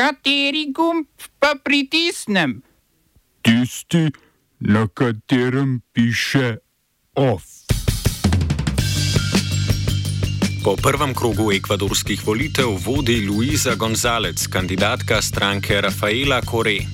[0.00, 1.04] Kateri gumb
[1.36, 2.62] pa pritisnem?
[3.44, 4.08] Tisti,
[4.64, 6.56] na katerem piše
[7.12, 7.44] OF.
[10.64, 16.88] Po prvem krogu ekvadorskih volitev vodi Luisa González, kandidatka stranke Rafaela Correa.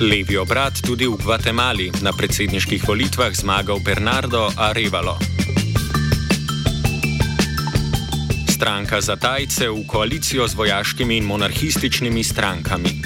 [0.00, 5.41] Levi obrat tudi v Gvatemali na predsedniških volitvah zmagal Bernardo Arevalo.
[8.62, 13.02] Stranka za tajce v koalicijo z vojaškimi in monarhističnimi strankami.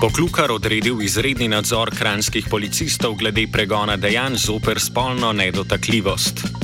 [0.00, 6.61] Poklukar odredil izredni nadzor kranskih policistov glede pregona dejanj zoper spolno nedotakljivost.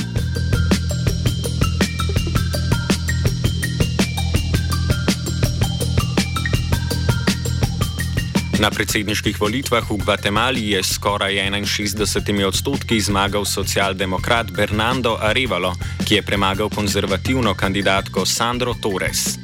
[8.58, 12.10] Na predsedniških volitvah v Gvatemali je skoraj 61
[12.42, 19.38] odstotki zmagal socialdemokrat Bernardo Arevalo, ki je premagal konzervativno kandidatko Sandro Torres.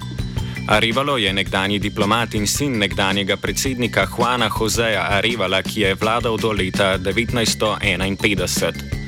[0.67, 6.51] Arevalo je nekdani diplomat in sin nekdanjega predsednika Juana Joseja Arevala, ki je vladal do
[6.51, 9.04] leta 1951.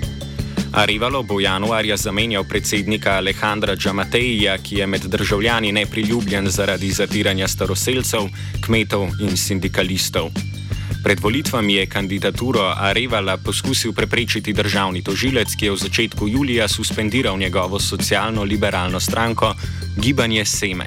[0.72, 8.28] Arevalo bo januarja zamenjal predsednika Alejandra Džamateja, ki je med državljani nepriljubljen zaradi zatiranja staroseljcev,
[8.66, 10.30] kmetov in sindikalistov.
[11.06, 17.38] Pred volitvami je kandidaturo Arevala poskusil preprečiti državni tožilec, ki je v začetku julija suspendiral
[17.38, 19.54] njegovo socialno-liberalno stranko
[19.96, 20.86] Gibanje Seme.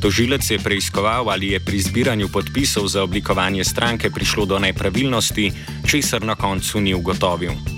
[0.00, 5.52] Tožilec je preiskoval, ali je pri zbiranju podpisov za oblikovanje stranke prišlo do nepravilnosti,
[5.86, 7.77] česar na koncu ni ugotovil.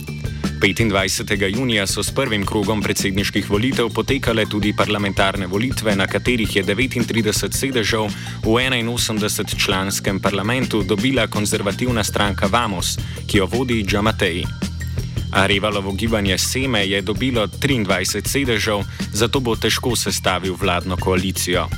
[0.60, 1.56] 25.
[1.56, 7.56] junija so s prvim krogom predsedniških volitev potekale tudi parlamentarne volitve, na katerih je 39
[7.56, 8.04] sedežev
[8.44, 14.44] v 81-članskem parlamentu dobila konzervativna stranka Vamos, ki jo vodi Džamatej.
[15.32, 21.68] Arevalovo gibanje Seme je dobilo 23 sedežev, zato bo težko sestavil vladno koalicijo.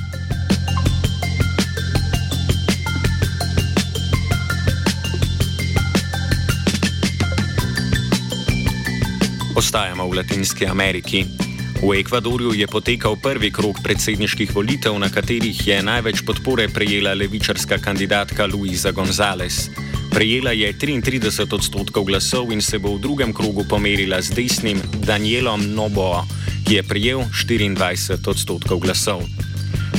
[9.53, 11.29] Ostajamo v Latinski Ameriki.
[11.77, 17.77] V Ekvadorju je potekal prvi krok predsedniških volitev, na katerih je največ podpore prejela levičarska
[17.77, 19.69] kandidatka Luisa González.
[20.09, 25.69] Prejela je 33 odstotkov glasov in se bo v drugem krogu pomerila z desnim Danielom
[25.69, 26.25] Noboa,
[26.65, 29.21] ki je prejel 24 odstotkov glasov.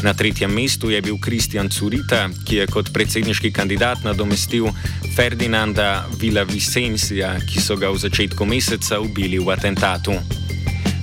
[0.05, 4.69] Na tretjem mestu je bil Kristjan Curita, ki je kot predsedniški kandidat nadomestil
[5.17, 10.13] Ferdinanda Villavicencija, ki so ga v začetku meseca ubili v atentatu.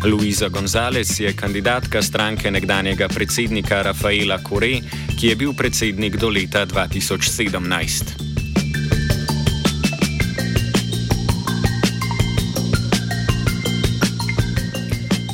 [0.05, 4.85] Luisa González je kandidatka stranke nekdanjega predsednika Rafaela Kore,
[5.17, 8.21] ki je bil predsednik do leta 2017.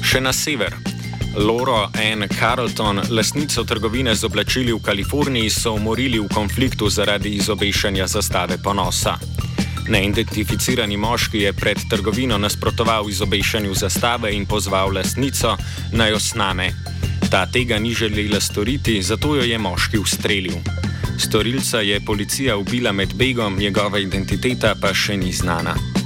[0.08, 0.97] Še na sever.
[1.38, 2.28] Loro N.
[2.40, 9.18] Carlton, lasnico trgovine z oblačili v Kaliforniji, so umorili v konfliktu zaradi izobešanja zastave ponosa.
[9.88, 15.58] Neidentificirani moški je pred trgovino nasprotoval izobešanju zastave in pozval lasnico
[15.94, 16.72] naj jo sname.
[17.30, 20.58] Ta tega ni želela storiti, zato jo je moški ustrelil.
[21.20, 25.97] Storilca je policija ubila med begom, njegova identiteta pa še ni znana.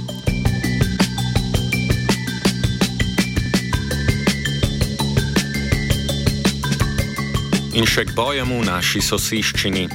[7.72, 9.88] In še k bojem v naši soseščini.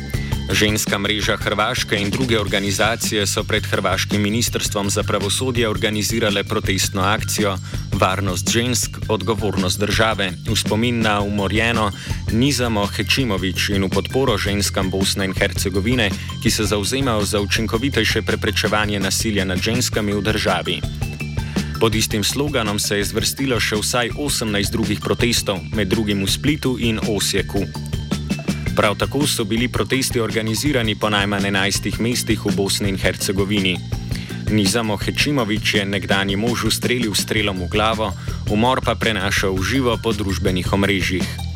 [0.50, 7.54] Ženska mreža Hrvaške in druge organizacije so pred Hrvaškim ministrstvom za pravosodje organizirale protestno akcijo
[7.94, 11.92] Varnost žensk, odgovornost države v spomin na umorjeno
[12.32, 16.10] Nizamo Hečimovič in v podporo ženskam Bosne in Hercegovine,
[16.42, 20.82] ki se zauzemajo za učinkovitejše preprečevanje nasilja nad ženskami v državi.
[21.80, 26.74] Pod istim sloganom se je zvrstilo še vsaj 18 drugih protestov, med drugim v Splitu
[26.82, 27.62] in Osijeku.
[28.74, 33.78] Prav tako so bili protesti organizirani po najmanj 11 mestih v Bosni in Hercegovini.
[34.50, 38.10] Nizamo Hečimovič je nekdani mož ustrelil strelom v glavo,
[38.50, 41.47] umor pa prenašal v živo po družbenih omrežjih.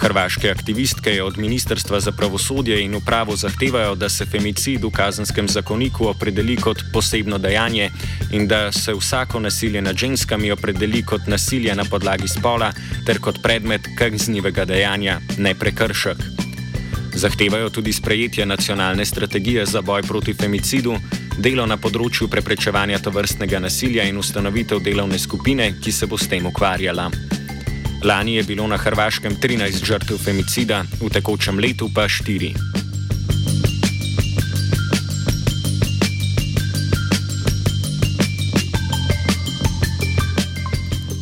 [0.00, 6.06] Hrvaške aktivistke od Ministrstva za pravosodje in upravo zahtevajo, da se femicid v kazenskem zakoniku
[6.08, 7.90] opredeli kot posebno dejanje
[8.32, 12.72] in da se vsako nasilje nad ženskami opredeli kot nasilje na podlagi spola
[13.06, 16.16] ter kot predmet kaznivega dejanja, ne prekršek.
[17.14, 20.96] Zahtevajo tudi sprejetje nacionalne strategije za boj proti femicidu,
[21.38, 26.46] delo na področju preprečevanja tovrstnega nasilja in ustanovitev delovne skupine, ki se bo s tem
[26.46, 27.10] ukvarjala.
[28.04, 32.54] Lani je bilo na Hrvaškem 13 žrtev femicida, v tekočem letu pa 4.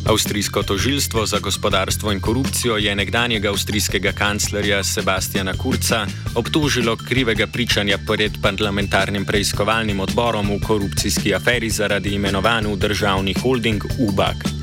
[0.09, 7.97] Avstrijsko tožilstvo za gospodarstvo in korupcijo je nekdanjega avstrijskega kanclerja Sebastiana Kurca obtožilo krivega pričanja
[8.07, 14.58] pred parlamentarnim preiskovalnim odborom v korupcijski aferi zaradi imenovanj v državni holding UBAK.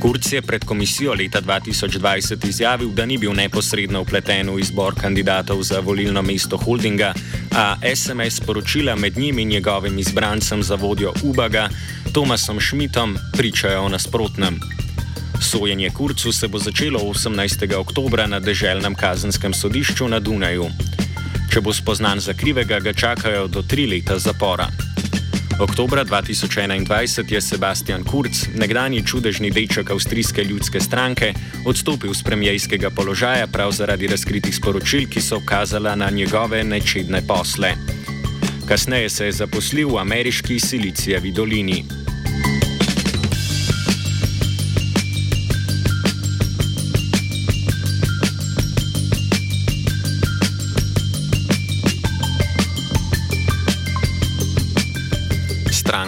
[0.00, 5.62] Kurc je pred komisijo leta 2020 izjavil, da ni bil neposredno vpleten v izbor kandidatov
[5.62, 7.12] za volilno mesto holdinga,
[7.52, 11.68] a SMS sporočila med njim in njegovim izbrancem za vodjo UBAGA,
[12.12, 14.60] Tomasom Šmitom, pričajo o nasprotnem.
[15.40, 17.74] Sojenje Kurcu se bo začelo 18.
[17.76, 20.70] oktober na deželnem kazenskem sodišču na Dunaju.
[21.52, 24.89] Če bo spoznan za krivega, ga čakajo do tri leta zapora.
[25.60, 31.34] Oktober 2021 je Sebastian Kurz, nekdani čudežni deček avstrijske ljudske stranke,
[31.66, 37.74] odstopil z premijejskega položaja prav zaradi razkritih sporočil, ki so kazala na njegove nečedne posle.
[38.68, 41.84] Kasneje se je zaposlil v ameriški Silicijevi dolini.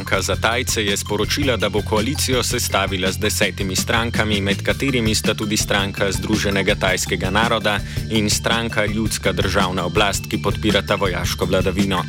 [0.02, 5.34] Stranka za Tajce je sporočila, da bo koalicijo sestavila z desetimi strankami, med katerimi sta
[5.34, 7.78] tudi stranka Združenega tajskega naroda
[8.10, 12.02] in stranka Ljudska državna oblast, ki podpirata vojaško vladavino.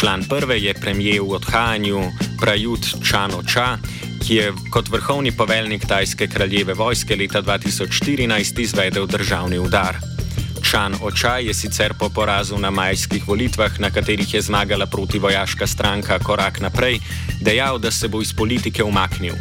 [0.00, 2.02] Član prve je premijer v odhajanju
[2.40, 3.78] Prajut Čano Ča,
[4.26, 10.15] ki je kot vrhovni poveljnik tajske kraljeve vojske leta 2014 izvedel državni udar.
[10.66, 16.18] Čan Očaj je sicer po porazu na majskih volitvah, na katerih je zmagala protivojaška stranka
[16.18, 16.98] Korak naprej,
[17.40, 19.34] dejal, da se bo iz politike umaknil.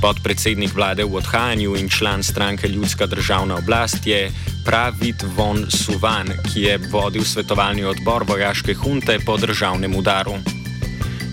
[0.00, 4.32] Podpredsednik vlade v odhajanju in član stranke Ljudska državna oblast je
[4.64, 10.55] Pravit von Suvan, ki je vodil svetovalni odbor vojaške hunte po državnem udaru.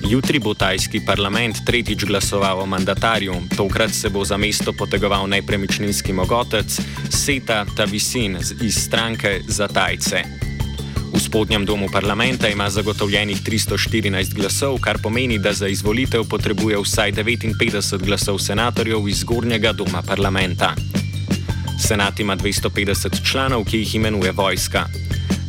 [0.10, 6.14] Jutri bo tajski parlament tretjič glasoval o mandatarju, tokrat se bo za mesto potegoval nepremičninski
[6.14, 6.80] mogotec
[7.10, 10.24] Seta Tavisin iz stranke za Tajce.
[11.14, 17.12] V spodnjem domu parlamenta ima zagotovljenih 314 glasov, kar pomeni, da za izvolitev potrebuje vsaj
[17.12, 20.74] 59 glasov senatorjev iz zgornjega doma parlamenta.
[21.80, 24.86] Senat ima 250 članov, ki jih imenuje vojska.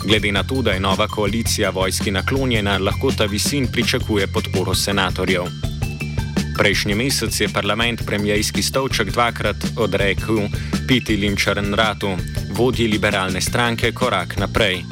[0.05, 5.45] Glede na to, da je nova koalicija vojski naklonjena, lahko ta visin pričakuje podporo senatorjev.
[6.59, 10.39] Prejšnji mesec je parlament premijski stolček dvakrat odrekel
[10.89, 12.17] Piti Linčarnratu,
[12.51, 14.83] vodji liberalne stranke Korak naprej.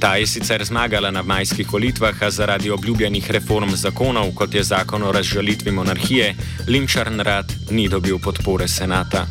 [0.00, 5.02] Ta je sicer zmagala na majskih volitvah, a zaradi obljubljenih reform zakonov, kot je zakon
[5.02, 6.34] o razžalitvi monarhije,
[6.66, 9.26] Linčarnrat ni dobil podpore senata.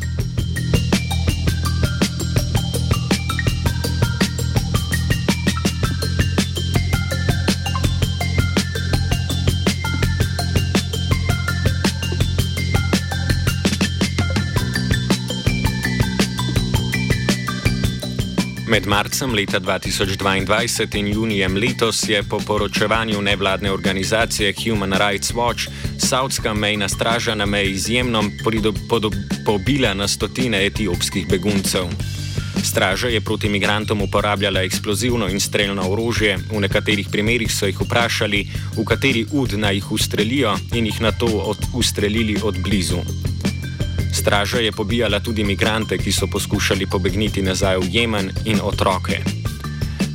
[18.66, 25.68] Med marcem leta 2022 in junijem letos je po poročevanju nevladne organizacije Human Rights Watch
[25.98, 28.24] Saudska mejna straža na meji izjemno
[29.46, 31.84] pobila na stotine etiopskih beguncev.
[32.64, 38.46] Straža je proti imigrantom uporabljala eksplozivno in streljno orožje, v nekaterih primerjih so jih vprašali,
[38.76, 42.98] v kateri ud naj jih ustrelijo in jih na to od ustrelili od blizu.
[44.16, 49.20] Straža je pobijala tudi imigrante, ki so poskušali pobegniti nazaj v Jemen in otroke.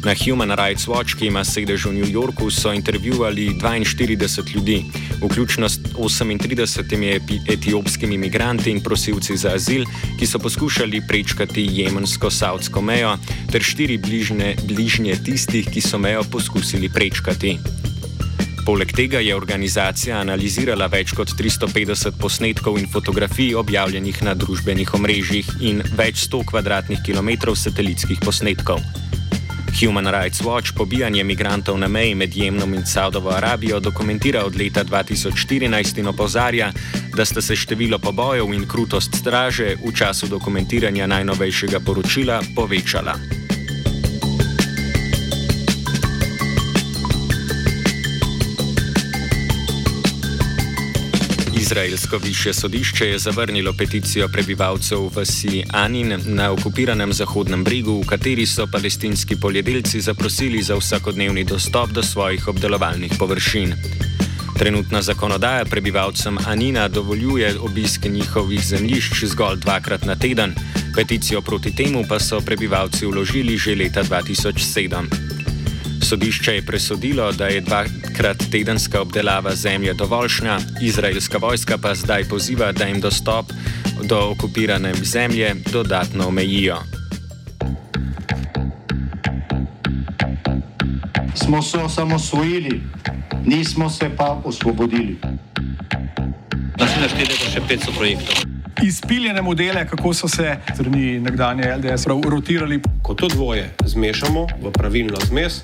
[0.04, 4.86] Na Human Rights Watch, ki ima sedež v New Yorku, so intervjuvali 42 ljudi,
[5.22, 9.86] vključno s 38 etiopskimi imigranti in prosilci za azil,
[10.20, 13.18] ki so poskušali prečkati jemensko-saudsko mejo,
[13.52, 17.81] ter štiri bližne, bližnje tistih, ki so mejo poskusili prečkati.
[18.66, 25.50] Poleg tega je organizacija analizirala več kot 350 posnetkov in fotografij objavljenih na družbenih omrežjih
[25.66, 28.84] in več sto kvadratnih kilometrov satelitskih posnetkov.
[29.80, 34.84] Human Rights Watch pobijanje migrantov na meji med Jemnom in Saudovo Arabijo dokumentira od leta
[34.86, 36.72] 2014 in opozarja,
[37.18, 43.41] da sta se število pobojev in krutost straže v času dokumentiranja najnovejšega poročila povečala.
[51.72, 58.46] Izraelsko više sodišče je zavrnilo peticijo prebivalcev vasi Anin na okupiranem Zahodnem bregu, v kateri
[58.46, 63.74] so palestinski poljedelci zaprosili za vsakodnevni dostop do svojih obdelovalnih površin.
[64.60, 70.56] Trenutna zakonodaja prebivalcem Anina dovoljuje obisk njihovih zemljišč zgolj dvakrat na teden,
[70.96, 75.31] peticijo proti temu pa so prebivalci vložili že leta 2007.
[76.12, 82.72] Sodišče je presodilo, da je dvakrat tedenska obdelava zemlje dovoljšna, izraelska vojska pa zdaj poziva,
[82.72, 83.46] da jim dostop
[84.04, 86.78] do okupirane zemlje dodatno omejijo.
[91.36, 92.82] Smo se osamosvojili,
[93.46, 95.18] nismo se pa osvobodili.
[96.80, 98.52] Naslednje število je še 500 projektov
[98.84, 102.82] izpiljene modele, kako so se strani nekdanje LDS rotirali.
[103.02, 105.64] Ko to dvoje zmešamo v pravilno zmes,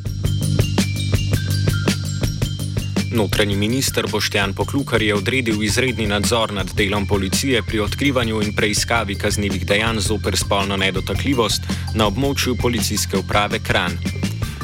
[3.11, 9.15] Notranji minister Boštjan Poklukar je odredil izredni nadzor nad delom policije pri odkrivanju in preiskavi
[9.15, 11.61] kaznjivih dejanj zoper spolno nedotakljivost
[11.95, 13.97] na območju policijske uprave Kran.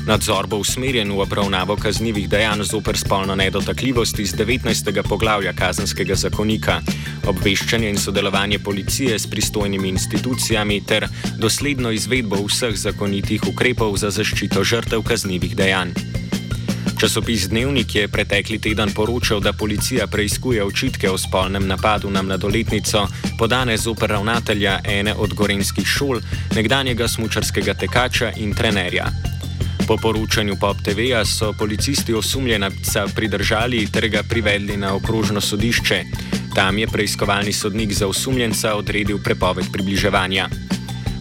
[0.07, 5.01] Nadzor bo usmerjen v obravnavo kaznjivih dejanj zoper spolno nedotakljivost iz 19.
[5.09, 6.79] poglavja kazenskega zakonika,
[7.27, 14.63] obveščanje in sodelovanje policije s pristojnimi institucijami ter dosledno izvedbo vseh zakonitih ukrepov za zaščito
[14.63, 15.91] žrtev kaznjivih dejanj.
[16.97, 23.07] Časopis Dnevnik je pretekli teden poročal, da policija preizkuje očitke o spolnem napadu na mladoletnico,
[23.39, 26.17] podane zoper ravnatelja ene od gorenskih šol,
[26.55, 29.11] nekdanjega smučarskega tekača in trenerja.
[29.87, 36.03] Po poročanju Pop TV-ja so policisti osumljenca pridržali ter ga privedli na okrožno sodišče.
[36.55, 40.49] Tam je preiskovalni sodnik za osumljenca odredil prepoved približevanja.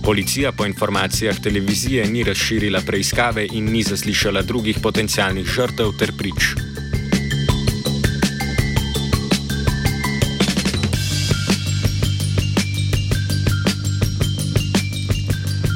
[0.06, 6.54] Policija po informacijah televizije ni razširila preiskave in ni zaslišala drugih potencialnih žrtev ter prič.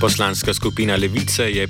[0.00, 1.68] Poslanska skupina Levice je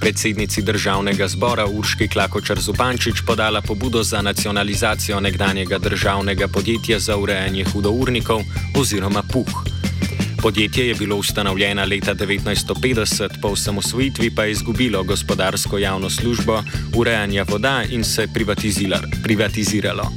[0.00, 7.64] predsednici državnega zbora Urški Klakočar Zupančič podala pobudo za nacionalizacijo nekdanjega državnega podjetja za urejanje
[7.64, 8.40] hudournikov
[8.78, 9.65] oziroma PUH.
[10.42, 16.62] Podjetje je bilo ustanovljeno leta 1950, po osamosvojitvi pa je izgubilo gospodarsko javno službo
[16.96, 18.28] urejanja voda in se
[19.22, 20.12] privatiziralo.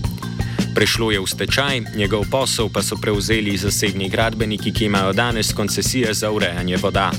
[0.76, 6.14] Prešlo je v stečaj, njegov posel pa so prevzeli zasebni gradbeniki, ki imajo danes koncesije
[6.14, 7.12] za urejanje voda.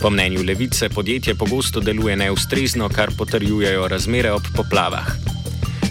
[0.00, 5.23] Po mnenju levice podjetje pogosto deluje neustrezno, kar potrjujejo razmere ob poplavah.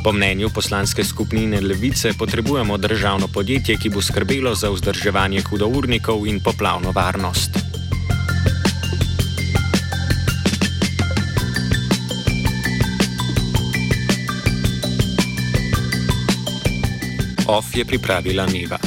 [0.04, 6.42] Po mnenju poslanske skupine Levice potrebujemo državno podjetje, ki bo skrbelo za vzdrževanje hudournikov in
[6.44, 7.50] poplavno varnost.
[17.48, 18.83] OF je pripravila Neva.